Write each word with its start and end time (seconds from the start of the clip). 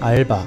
알바, 0.00 0.46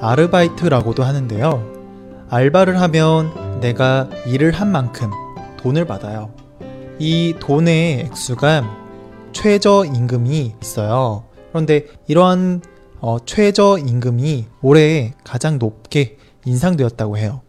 아르바이트라고도 0.00 1.04
하는데요. 1.04 2.26
알바를 2.28 2.80
하면 2.80 3.60
내가 3.60 4.10
일을 4.26 4.52
한 4.52 4.72
만큼 4.72 5.10
돈을 5.58 5.86
받아요. 5.86 6.34
이 6.98 7.34
돈의 7.38 8.00
액수가 8.00 8.82
최저임금이 9.32 10.56
있어요. 10.60 11.24
그런데 11.50 11.86
이러한 12.08 12.62
어, 13.00 13.18
최저임금이 13.24 14.46
올해 14.62 15.14
가장 15.24 15.58
높게 15.58 16.18
인상되었다고 16.44 17.18
해요. 17.18 17.42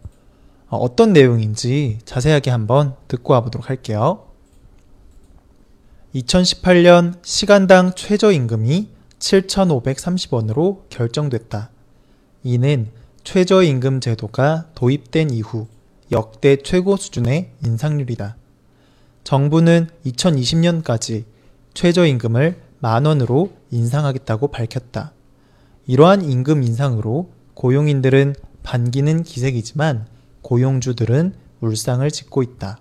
어, 0.68 0.94
떤 0.94 1.12
내용인지 1.12 1.98
자세하게 2.04 2.50
한번 2.50 2.94
듣고 3.08 3.32
와보도록 3.32 3.68
할게요. 3.68 4.26
2018년 6.14 7.14
시간당 7.22 7.92
최저임금이 7.94 8.93
7,530원으로 9.18 10.88
결정됐다. 10.88 11.70
이는 12.42 12.90
최저임금 13.24 14.00
제도가 14.00 14.66
도입된 14.74 15.30
이후 15.30 15.66
역대 16.12 16.56
최고 16.56 16.96
수준의 16.96 17.52
인상률이다. 17.64 18.36
정부는 19.24 19.88
2020년까지 20.04 21.24
최저임금을 21.72 22.60
만 22.80 23.06
원으로 23.06 23.52
인상하겠다고 23.70 24.48
밝혔다. 24.48 25.12
이러한 25.86 26.22
임금 26.22 26.62
인상으로 26.62 27.30
고용인들은 27.54 28.34
반기는 28.62 29.22
기색이지만 29.22 30.06
고용주들은 30.42 31.34
울상을 31.60 32.10
짓고 32.10 32.42
있다. 32.42 32.78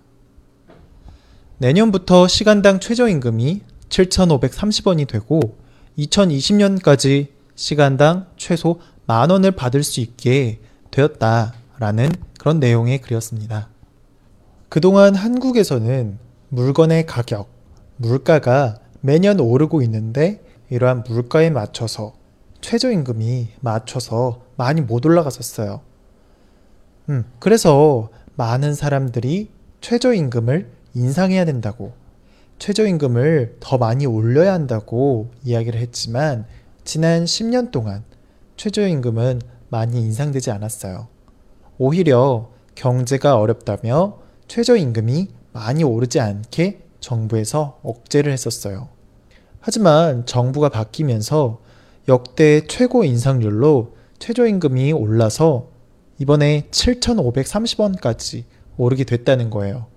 내년부터 1.57 2.27
시간당 2.27 2.79
최저임금이 2.79 3.61
7,530원이 3.87 5.07
되고 5.07 5.39
2020년까지 5.97 7.27
시간당 7.55 8.27
최소 8.37 8.79
만 9.05 9.29
원을 9.29 9.51
받을 9.51 9.83
수 9.83 9.99
있게 9.99 10.59
되었다라는 10.91 12.11
그런 12.39 12.59
내용의 12.59 13.01
글이었습니다. 13.01 13.69
그동안 14.69 15.15
한국에서는 15.15 16.17
물건의 16.49 17.05
가격, 17.05 17.49
물가가 17.97 18.75
매년 19.01 19.39
오르고 19.39 19.81
있는데 19.83 20.41
이러한 20.69 21.03
물가에 21.07 21.49
맞춰서 21.49 22.13
최저임금이 22.61 23.49
맞춰서 23.59 24.41
많이 24.55 24.81
못 24.81 25.05
올라갔었어요. 25.05 25.81
음, 27.09 27.25
그래서 27.39 28.09
많은 28.35 28.73
사람들이 28.73 29.49
최저임금을 29.81 30.71
인상해야 30.95 31.45
된다고, 31.45 31.93
최저임금을 32.59 33.57
더 33.59 33.77
많이 33.77 34.05
올려야 34.05 34.53
한다고 34.53 35.31
이야기를 35.43 35.79
했지만, 35.79 36.45
지난 36.83 37.25
10년 37.25 37.71
동안 37.71 38.03
최저임금은 38.57 39.41
많이 39.69 39.99
인상되지 39.99 40.51
않았어요. 40.51 41.07
오히려 41.77 42.51
경제가 42.75 43.37
어렵다며 43.37 44.19
최저임금이 44.47 45.29
많이 45.51 45.83
오르지 45.83 46.19
않게 46.19 46.81
정부에서 46.99 47.79
억제를 47.83 48.31
했었어요. 48.31 48.89
하지만 49.59 50.25
정부가 50.25 50.69
바뀌면서 50.69 51.61
역대 52.07 52.67
최고 52.67 53.03
인상률로 53.03 53.95
최저임금이 54.19 54.91
올라서 54.93 55.69
이번에 56.19 56.67
7,530원까지 56.71 58.43
오르게 58.77 59.03
됐다는 59.03 59.49
거예요. 59.49 59.87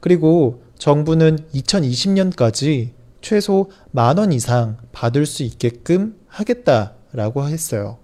그리고 0.00 0.62
정부는 0.80 1.38
2020년까지 1.54 2.92
최소 3.20 3.70
만 3.90 4.18
원 4.18 4.32
이상 4.32 4.78
받을 4.92 5.26
수 5.26 5.42
있게끔 5.42 6.16
하겠다라고 6.26 7.46
했어요. 7.46 7.98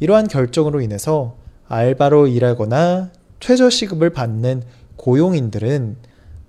이러한 0.00 0.26
결정으로 0.26 0.80
인해서 0.80 1.36
알바로 1.68 2.26
일하거나 2.26 3.12
최저시급을 3.38 4.10
받는 4.10 4.64
고용인들은 4.96 5.96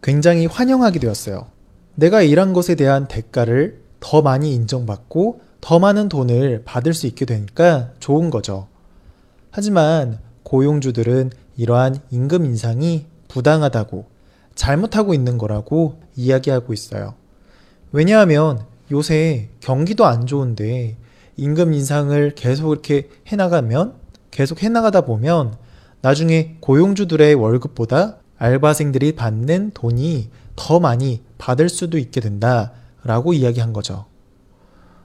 굉장히 0.01 0.47
환영하게 0.47 0.97
되었어요. 0.99 1.47
내가 1.93 2.23
일한 2.23 2.51
것에 2.53 2.73
대한 2.73 3.07
대가를 3.07 3.81
더 3.99 4.23
많이 4.23 4.53
인정받고 4.55 5.41
더 5.61 5.77
많은 5.77 6.09
돈을 6.09 6.63
받을 6.65 6.95
수 6.95 7.05
있게 7.05 7.25
되니까 7.25 7.91
좋은 7.99 8.31
거죠. 8.31 8.67
하지만 9.51 10.17
고용주들은 10.41 11.29
이러한 11.57 11.99
임금 12.09 12.45
인상이 12.45 13.05
부당하다고 13.27 14.16
잘못하고 14.57 15.13
있는 15.13 15.38
거라고 15.38 16.01
이야기하고 16.18 16.73
있어요. 16.73 17.13
왜냐하면 17.94 18.66
요새 18.91 19.50
경기도 19.62 20.06
안 20.06 20.25
좋은데 20.25 20.97
임금 21.38 21.73
인상을 21.73 22.35
계속 22.35 22.72
이렇게 22.72 23.09
해나가면 23.28 23.94
계속 24.31 24.62
해나가다 24.62 25.01
보면 25.01 25.56
나중에 26.01 26.57
고용주들의 26.59 27.35
월급보다 27.35 28.18
알바생들이 28.38 29.16
받는 29.16 29.72
돈이 29.73 30.29
더 30.56 30.79
많이 30.79 31.24
받을 31.38 31.69
수도 31.69 31.97
있게 31.97 32.19
된다라고 32.19 33.34
이야기한 33.34 33.74
거죠. 33.74 34.06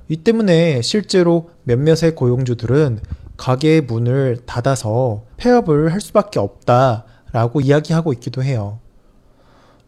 이 0.08 0.16
때문에 0.16 0.82
실제로 0.82 1.50
몇몇의 1.64 2.14
고용주들은 2.14 3.00
가게의 3.36 3.82
문을 3.82 4.38
닫아서 4.46 5.24
폐업을 5.36 5.92
할 5.92 6.00
수밖에 6.00 6.38
없다라고 6.38 7.60
이야기하고 7.60 8.12
있기도 8.14 8.42
해요. 8.42 8.81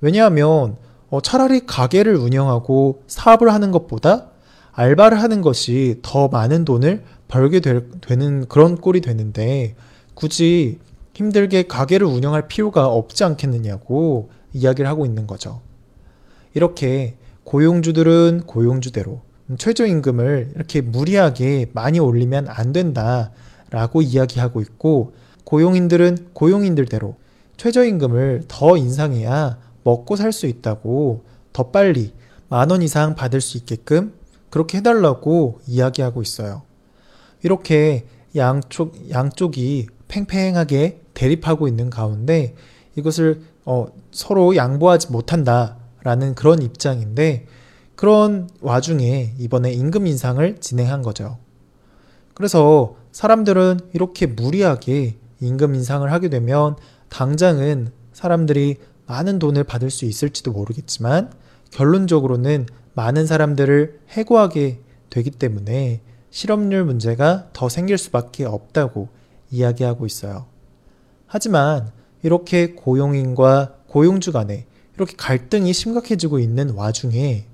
왜냐하면 0.05 0.77
어, 1.09 1.23
차라리 1.23 1.65
가게를 1.65 2.15
운영하고 2.17 3.05
사업을 3.07 3.55
하는 3.55 3.71
것보다 3.71 4.27
알바를 4.73 5.19
하는 5.19 5.41
것이 5.41 6.01
더 6.03 6.29
많은 6.29 6.67
돈을 6.67 7.03
벌게 7.27 7.61
될, 7.61 7.89
되는 8.03 8.47
그런 8.47 8.77
꼴이 8.77 9.01
되는데 9.01 9.75
굳이 10.13 10.79
힘들게 11.15 11.63
가게를 11.63 12.07
운영할 12.07 12.49
필요가 12.49 12.87
없지 12.87 13.25
않겠느냐고 13.25 14.29
이야기를 14.53 14.87
하고 14.91 15.07
있는 15.07 15.27
거죠. 15.27 15.63
이렇게 16.53 17.17
고용주들은 17.45 18.43
고용주대로 18.47 19.23
최저임금을 19.57 20.53
이렇게 20.55 20.83
무리하게 20.83 21.71
많이 21.73 21.99
올리면 21.99 22.49
안 22.49 22.75
된다라고 22.75 24.03
이야기하고 24.03 24.61
있고 24.61 25.15
고용인들은 25.45 26.29
고용인들대로 26.35 27.17
최저임금을 27.57 28.45
더 28.49 28.77
인상해야 28.77 29.64
먹고 29.85 30.17
살 30.17 30.33
수 30.33 30.47
있다고 30.47 31.25
더 31.53 31.71
빨리 31.71 32.13
만 32.49 32.71
원 32.71 32.83
이상 32.83 33.15
받을 33.15 33.41
수 33.41 33.57
있게끔 33.57 34.15
그렇게 34.51 34.79
해달라고 34.79 35.61
이야기하고 35.67 36.23
있어요. 36.23 36.63
이렇게 37.43 38.07
양쪽, 38.37 39.11
양쪽이 39.11 39.89
팽팽하게 40.09 41.01
대립하고 41.15 41.69
있는 41.69 41.91
가운데 41.91 42.55
이것을 42.97 43.43
어, 43.65 43.87
서로 44.13 44.57
양보하지 44.57 45.11
못한다라는 45.13 46.35
그런 46.35 46.63
입장인데 46.63 47.47
그런 47.97 48.49
와중에 48.61 49.35
이번에 49.39 49.73
임금 49.73 50.07
인상을 50.07 50.61
진행한 50.61 51.03
거죠. 51.03 51.39
그래서 52.35 52.97
사람들은 53.13 53.81
이렇게 53.93 54.27
무리하게 54.27 55.17
임금 55.41 55.75
인상을 55.75 56.11
하게 56.11 56.29
되면 56.29 56.77
당장은 57.09 57.93
사람들이 58.13 58.79
많은 59.07 59.39
돈을 59.39 59.65
받을 59.65 59.91
수 59.91 60.05
있을지도 60.05 60.53
모르겠지만 60.53 61.33
결론적으로는 61.71 62.67
많은 62.95 63.27
사람들을 63.27 64.01
해고하게 64.11 64.81
되기 65.11 65.31
때문에 65.31 66.01
실업률 66.31 66.85
문제가 66.85 67.49
더 67.53 67.69
생길 67.69 67.99
수밖에 67.99 68.45
없다고 68.45 69.09
이야기하고 69.51 70.07
있어요. 70.07 70.47
하지만 71.27 71.91
이렇게 72.23 72.75
고용인과 72.75 73.75
고용주 73.89 74.33
간에 74.33 74.67
이렇게 74.97 75.15
갈등이 75.17 75.73
심각해지고 75.73 76.39
있는 76.39 76.71
와중에 76.71 77.47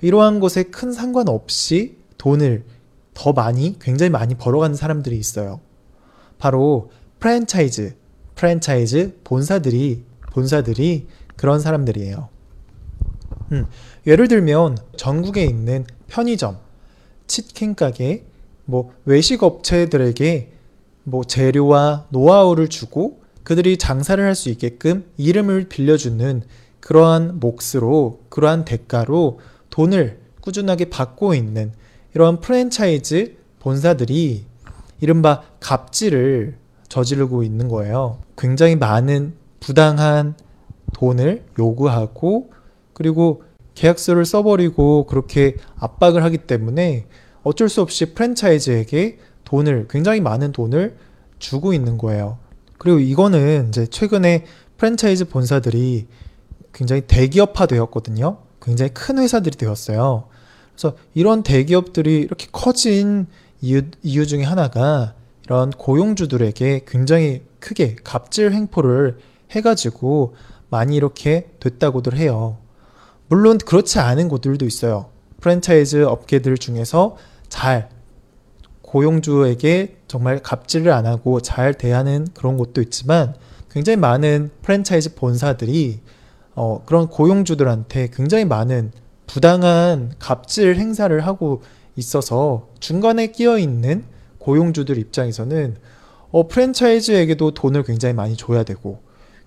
이러한 0.00 0.40
것에 0.40 0.64
큰 0.64 0.92
상관없이 0.92 1.98
돈을 2.18 2.64
더 3.14 3.32
많이, 3.32 3.78
굉장히 3.78 4.10
많이 4.10 4.34
벌어가는 4.34 4.74
사람들이 4.76 5.18
있어요. 5.18 5.60
바로 6.38 6.90
프랜차이즈, 7.18 7.96
프랜차이즈 8.34 9.20
본사들이, 9.24 10.04
본사들이 10.30 11.06
그런 11.36 11.60
사람들이에요. 11.60 12.28
음, 13.52 13.66
예를 14.06 14.28
들면 14.28 14.76
전국에 14.96 15.44
있는 15.44 15.84
편의점, 16.08 16.58
치킨 17.26 17.74
가게, 17.74 18.24
뭐 18.64 18.92
외식 19.04 19.42
업체들에게 19.42 20.52
뭐 21.04 21.24
재료와 21.24 22.06
노하우를 22.10 22.68
주고 22.68 23.20
그들이 23.42 23.78
장사를 23.78 24.22
할 24.22 24.34
수 24.34 24.48
있게끔 24.50 25.04
이름을 25.16 25.68
빌려주는 25.68 26.42
그러한 26.80 27.40
몫으로 27.40 28.20
그러한 28.28 28.64
대가로 28.64 29.40
돈을 29.70 30.20
꾸준하게 30.40 30.90
받고 30.90 31.34
있는 31.34 31.72
이러한 32.14 32.40
프랜차이즈 32.40 33.36
본사들이 33.60 34.44
이른바 35.00 35.42
갑질을 35.60 36.56
저지르고 36.88 37.42
있는 37.42 37.68
거예요. 37.68 38.20
굉장히 38.36 38.76
많은 38.76 39.34
부당한 39.60 40.34
돈을 40.92 41.44
요구하고 41.58 42.50
그리고 42.92 43.42
계약서를 43.74 44.24
써버리고 44.24 45.06
그렇게 45.06 45.56
압박을 45.76 46.24
하기 46.24 46.38
때문에 46.38 47.06
어쩔 47.42 47.68
수 47.68 47.80
없이 47.80 48.14
프랜차이즈에게 48.14 49.18
돈을 49.44 49.86
굉장히 49.88 50.20
많은 50.20 50.52
돈을 50.52 50.96
주고 51.38 51.72
있는 51.72 51.96
거예요. 51.96 52.38
그리고 52.78 52.98
이거는 52.98 53.68
이제 53.68 53.86
최근에 53.86 54.44
프랜차이즈 54.76 55.28
본사들이 55.28 56.06
굉장히 56.72 57.02
대기업화 57.02 57.66
되었거든요. 57.66 58.38
굉장히 58.62 58.92
큰 58.92 59.18
회사들이 59.18 59.56
되었어요. 59.56 60.24
그래서 60.72 60.96
이런 61.14 61.42
대기업들이 61.42 62.18
이렇게 62.18 62.46
커진 62.52 63.26
이유, 63.60 63.82
이유 64.02 64.26
중에 64.26 64.42
하나가 64.42 65.14
이런 65.44 65.70
고용주들에게 65.70 66.82
굉장히 66.86 67.42
크게 67.58 67.96
갑질 68.02 68.52
횡포를 68.52 69.18
해가지고 69.50 70.34
많이 70.68 70.96
이렇게 70.96 71.50
됐다고들 71.60 72.16
해요. 72.16 72.58
물론 73.28 73.58
그렇지 73.58 73.98
않은 73.98 74.28
곳들도 74.28 74.64
있어요. 74.64 75.06
프랜차이즈 75.40 76.04
업계들 76.04 76.58
중에서 76.58 77.16
잘 77.48 77.88
고용주에게 78.82 79.96
정말 80.08 80.40
갑질을 80.42 80.92
안 80.92 81.06
하고 81.06 81.40
잘 81.40 81.74
대하는 81.74 82.26
그런 82.34 82.56
곳도 82.56 82.82
있지만 82.82 83.34
굉장히 83.70 83.96
많은 83.96 84.50
프랜차이즈 84.62 85.14
본사들이 85.14 86.00
어, 86.56 86.82
그런 86.84 87.08
고용주들한테 87.08 88.10
굉장히 88.12 88.44
많은 88.44 88.92
부당한 89.26 90.12
갑질 90.18 90.74
행사를 90.74 91.18
하고 91.24 91.62
있어서 91.94 92.68
중간에 92.80 93.28
끼어 93.28 93.58
있는 93.58 94.04
고용주들 94.38 94.98
입장에서는 94.98 95.76
어, 96.32 96.48
프랜차이즈에게도 96.48 97.52
돈을 97.52 97.84
굉장히 97.84 98.14
많이 98.14 98.36
줘야 98.36 98.64
되고 98.64 98.98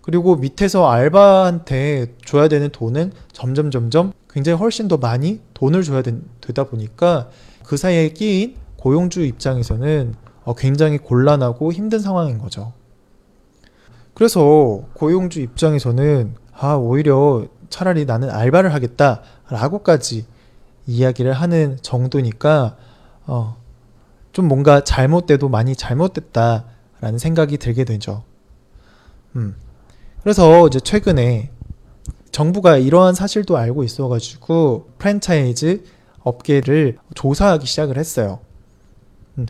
그리고 0.03 0.35
밑에서 0.35 0.89
알바한테 0.89 2.15
줘야 2.25 2.49
되는 2.49 2.69
돈은 2.69 3.13
점점 3.31 3.71
점점 3.71 4.11
굉장히 4.29 4.57
훨씬 4.59 4.89
더 4.89 4.97
많이 4.97 5.39
돈을 5.53 5.81
줘야 5.83 6.01
되, 6.01 6.13
다 6.53 6.65
보니까 6.65 7.29
그 7.63 7.77
사이에 7.77 8.09
끼인 8.09 8.55
고용주 8.77 9.21
입장에서는 9.21 10.13
어, 10.43 10.55
굉장히 10.55 10.97
곤란하고 10.97 11.71
힘든 11.71 11.99
상황인 11.99 12.37
거죠. 12.37 12.73
그래서 14.13 14.83
고용주 14.93 15.39
입장에서는 15.39 16.35
아, 16.51 16.75
오히려 16.75 17.47
차라리 17.69 18.03
나는 18.05 18.29
알바를 18.29 18.73
하겠다라고까지 18.73 20.25
이야기를 20.85 21.31
하는 21.31 21.77
정도니까 21.81 22.75
어, 23.25 23.55
좀 24.33 24.49
뭔가 24.49 24.83
잘못돼도 24.83 25.47
많이 25.47 25.77
잘못됐다라는 25.77 27.19
생각이 27.19 27.57
들게 27.57 27.85
되죠. 27.85 28.23
음. 29.37 29.55
그래서 30.23 30.67
이제 30.67 30.79
최근에 30.79 31.49
정부가 32.31 32.77
이러한 32.77 33.13
사실도 33.13 33.57
알고 33.57 33.83
있어가지고 33.83 34.87
프랜차이즈 34.97 35.83
업계를 36.21 36.97
조사하기 37.13 37.65
시작을 37.67 37.97
했어요. 37.97 38.39
음, 39.37 39.45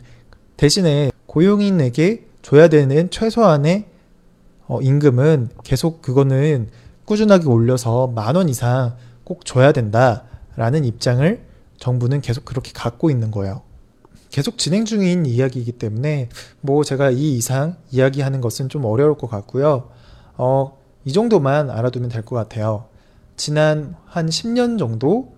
대신에 0.56 1.10
고용인에게 1.26 2.26
줘야 2.42 2.68
되는 2.68 3.10
최소한의 3.10 3.86
어, 4.66 4.80
임금은 4.80 5.50
계속 5.62 6.02
그거는 6.02 6.68
꾸준하게 7.04 7.46
올려서 7.46 8.08
만 8.08 8.36
원 8.36 8.48
이상 8.48 8.96
꼭 9.24 9.44
줘야 9.44 9.72
된다라는 9.72 10.84
입장을 10.84 11.40
정부는 11.78 12.20
계속 12.20 12.44
그렇게 12.44 12.72
갖고 12.72 13.10
있는 13.10 13.30
거예요. 13.30 13.62
계속 14.30 14.58
진행 14.58 14.84
중인 14.84 15.26
이야기이기 15.26 15.72
때문에 15.72 16.28
뭐 16.60 16.82
제가 16.82 17.10
이 17.10 17.36
이상 17.36 17.76
이야기하는 17.92 18.40
것은 18.40 18.68
좀 18.68 18.84
어려울 18.84 19.16
것 19.16 19.30
같고요. 19.30 19.90
어, 20.36 20.78
이 21.04 21.12
정도만 21.12 21.70
알아두면 21.70 22.08
될 22.08 22.22
것 22.24 22.36
같아요. 22.36 22.86
지난 23.36 23.94
한 24.06 24.26
10년 24.26 24.78
정도 24.78 25.34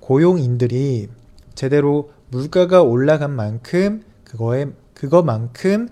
고용인들이 0.00 1.08
제대로 1.54 2.10
물가가 2.30 2.82
올라간 2.82 3.30
만큼 3.30 4.02
그거에 4.24 4.66
그거만큼 4.94 5.88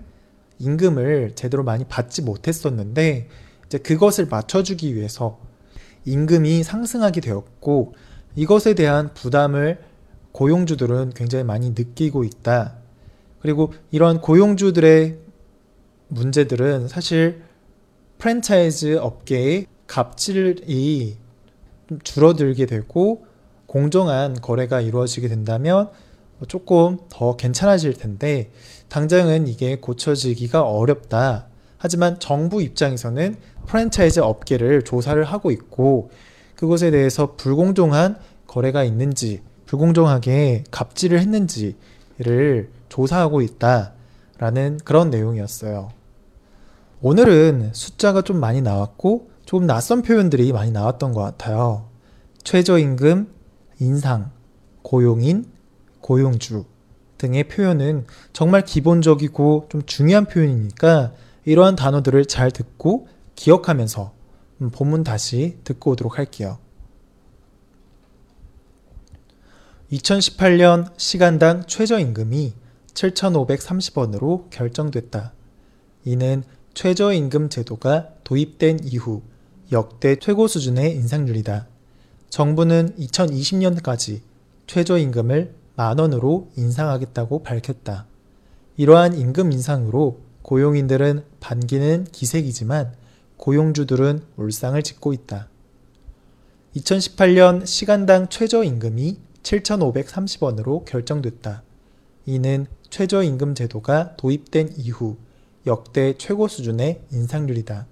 임금을 0.59 1.33
제대로 1.35 1.63
많이 1.63 1.83
받지 1.85 2.21
못했었는데 2.21 3.27
이제 3.65 3.77
그것을 3.77 4.27
맞춰주기 4.27 4.95
위해서 4.95 5.39
임금이 6.05 6.63
상승하게 6.63 7.21
되었고 7.21 7.93
이것에 8.35 8.73
대한 8.73 9.13
부담을 9.13 9.79
고용주들은 10.31 11.11
굉장히 11.15 11.43
많이 11.43 11.69
느끼고 11.69 12.23
있다. 12.23 12.75
그리고 13.39 13.73
이런 13.91 14.21
고용주들의 14.21 15.17
문제들은 16.07 16.87
사실 16.87 17.41
프랜차이즈 18.23 18.99
업계의 18.99 19.65
갑질이 19.85 21.17
줄어들게 22.05 22.65
되고 22.67 23.25
공정한 23.65 24.39
거래가 24.39 24.79
이루어지게 24.79 25.27
된다면 25.27 25.89
조금 26.47 26.99
더 27.09 27.35
괜찮아질 27.35 27.95
텐데 27.95 28.49
당장은 28.87 29.47
이게 29.47 29.75
고쳐지기가 29.75 30.61
어렵다. 30.61 31.47
하지만 31.77 32.17
정부 32.21 32.61
입장에서는 32.61 33.35
프랜차이즈 33.65 34.21
업계를 34.21 34.83
조사를 34.83 35.21
하고 35.25 35.51
있고 35.51 36.09
그것에 36.55 36.91
대해서 36.91 37.35
불공정한 37.35 38.15
거래가 38.47 38.85
있는지 38.85 39.41
불공정하게 39.65 40.63
갑질을 40.71 41.19
했는지를 41.19 42.69
조사하고 42.87 43.41
있다라는 43.41 44.79
그런 44.85 45.09
내용이었어요. 45.09 46.02
오늘은 47.05 47.71
숫자가 47.73 48.21
좀 48.21 48.39
많이 48.39 48.61
나왔고 48.61 49.29
조금 49.45 49.67
낯선 49.67 50.03
표현들이 50.03 50.53
많이 50.53 50.71
나왔던 50.71 51.11
것 51.11 51.19
같아요. 51.21 51.89
최저임금, 52.45 53.27
인상, 53.81 54.31
고용인, 54.83 55.45
고용주 55.99 56.63
등의 57.17 57.49
표현은 57.49 58.07
정말 58.31 58.63
기본적이고 58.63 59.67
좀 59.67 59.81
중요한 59.85 60.23
표현이니까 60.27 61.11
이러한 61.43 61.75
단어들을 61.75 62.23
잘 62.27 62.51
듣고 62.51 63.09
기억하면서 63.35 64.13
음, 64.61 64.69
본문 64.69 65.03
다시 65.03 65.57
듣고 65.65 65.91
오도록 65.91 66.17
할게요. 66.17 66.57
2018년 69.91 70.87
시간당 70.95 71.65
최저임금이 71.67 72.53
7,530원으로 72.93 74.49
결정됐다. 74.49 75.33
이는 76.05 76.43
최저임금 76.73 77.49
제도가 77.49 78.09
도입된 78.23 78.79
이후 78.83 79.21
역대 79.71 80.15
최고 80.15 80.47
수준의 80.47 80.95
인상률이다. 80.95 81.67
정부는 82.29 82.95
2020년까지 82.97 84.21
최저임금을 84.65 85.53
만 85.75 85.99
원으로 85.99 86.49
인상하겠다고 86.55 87.43
밝혔다. 87.43 88.07
이러한 88.77 89.15
임금 89.17 89.51
인상으로 89.51 90.19
고용인들은 90.41 91.23
반기는 91.39 92.05
기색이지만 92.11 92.93
고용주들은 93.37 94.23
울상을 94.37 94.81
짓고 94.81 95.13
있다. 95.13 95.47
2018년 96.75 97.65
시간당 97.67 98.29
최저임금이 98.29 99.17
7,530원으로 99.43 100.85
결정됐다. 100.85 101.61
이는 102.25 102.65
최저임금 102.89 103.53
제도가 103.53 104.15
도입된 104.15 104.73
이후 104.77 105.17
역대 105.65 106.15
최고 106.17 106.47
수준의 106.47 107.03
인상률이다. 107.11 107.87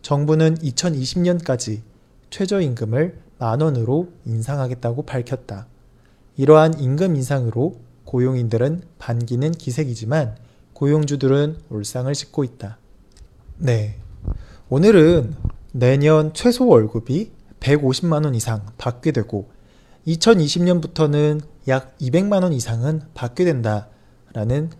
정부는 0.00 0.56
2020년까지 0.56 1.82
최저임금을 2.30 3.18
만 3.38 3.60
원으로 3.60 4.08
인상하겠다고 4.24 5.02
밝혔다. 5.04 5.66
이러한 6.36 6.80
임금 6.80 7.14
인상으로 7.16 7.80
고용인들은 8.04 8.82
반기는 8.98 9.52
기색이지만 9.52 10.36
고용주들은 10.72 11.58
울상을 11.68 12.14
싣고 12.14 12.44
있다. 12.44 12.78
네. 13.58 14.00
오늘은 14.68 15.34
내년 15.72 16.32
최소 16.32 16.66
월급이 16.66 17.32
150만원 17.60 18.34
이상 18.34 18.64
받게 18.78 19.12
되고 19.12 19.50
2020년부터는 20.06 21.40
약 21.68 21.96
200만원 21.98 22.52
이상은 22.52 23.02
받게 23.14 23.44
된다 23.44 23.88
라는 24.32 24.70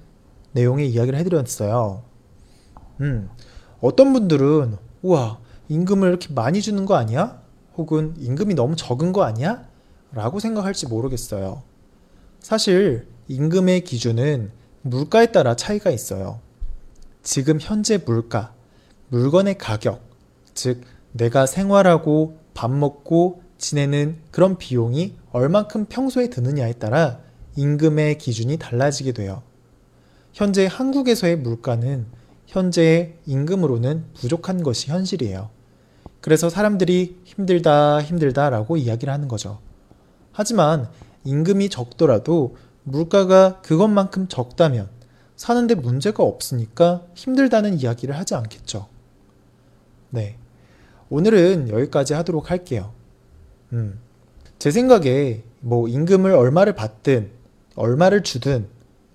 내용의 0.52 0.90
이야기를 0.90 1.18
해드렸어요. 1.18 2.13
음, 3.00 3.28
어떤 3.80 4.12
분들은 4.12 4.76
우와 5.02 5.38
임금을 5.68 6.08
이렇게 6.08 6.32
많이 6.32 6.62
주는 6.62 6.84
거 6.86 6.94
아니야? 6.94 7.40
혹은 7.76 8.14
임금이 8.18 8.54
너무 8.54 8.76
적은 8.76 9.12
거 9.12 9.24
아니야? 9.24 9.64
라고 10.12 10.38
생각할지 10.38 10.86
모르겠어요. 10.86 11.62
사실 12.40 13.08
임금의 13.28 13.84
기준은 13.84 14.50
물가에 14.82 15.32
따라 15.32 15.56
차이가 15.56 15.90
있어요. 15.90 16.40
지금 17.22 17.58
현재 17.60 17.98
물가, 17.98 18.52
물건의 19.08 19.56
가격, 19.58 20.02
즉 20.52 20.82
내가 21.12 21.46
생활하고 21.46 22.38
밥 22.52 22.70
먹고 22.70 23.42
지내는 23.58 24.18
그런 24.30 24.58
비용이 24.58 25.16
얼만큼 25.32 25.86
평소에 25.86 26.28
드느냐에 26.28 26.74
따라 26.74 27.20
임금의 27.56 28.18
기준이 28.18 28.58
달라지게 28.58 29.12
돼요. 29.12 29.42
현재 30.32 30.66
한국에서의 30.66 31.36
물가는 31.36 32.06
현재의 32.46 33.18
임금으로는 33.26 34.04
부족한 34.14 34.62
것이 34.62 34.90
현실이에요. 34.90 35.50
그래서 36.20 36.48
사람들이 36.48 37.20
힘들다, 37.24 38.00
힘들다 38.02 38.50
라고 38.50 38.76
이야기를 38.76 39.12
하는 39.12 39.28
거죠. 39.28 39.58
하지만 40.32 40.88
임금이 41.24 41.68
적더라도 41.68 42.56
물가가 42.82 43.60
그것만큼 43.62 44.28
적다면 44.28 44.88
사는데 45.36 45.74
문제가 45.74 46.22
없으니까 46.22 47.02
힘들다는 47.14 47.78
이야기를 47.78 48.16
하지 48.16 48.34
않겠죠. 48.34 48.88
네. 50.10 50.38
오늘은 51.10 51.68
여기까지 51.70 52.14
하도록 52.14 52.50
할게요. 52.50 52.92
음. 53.72 53.98
제 54.58 54.70
생각에 54.70 55.42
뭐 55.60 55.88
임금을 55.88 56.32
얼마를 56.32 56.74
받든 56.74 57.30
얼마를 57.74 58.22
주든 58.22 58.66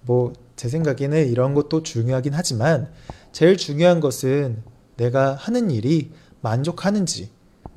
뭐 0.01 0.33
제 0.59 0.67
생각에는 0.67 1.25
이런 1.29 1.53
것도 1.53 1.83
중요하긴 1.83 2.33
하지만 2.33 2.91
제일 3.31 3.55
중요한 3.55 4.01
것은 4.01 4.61
내가 4.97 5.33
하는 5.35 5.71
일이 5.71 6.11
만족하는지 6.41 7.31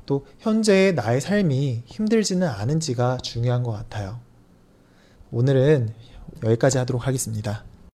또 0.05 0.27
현재의 0.41 0.93
나의 0.95 1.21
삶이 1.21 1.85
힘들지는 1.87 2.49
않은지가 2.49 3.19
중요한 3.19 3.63
것 3.63 3.71
같아요. 3.71 4.19
오늘은 5.31 5.95
여기까지 6.43 6.79
하도록 6.79 7.07
하겠습니다. 7.07 7.65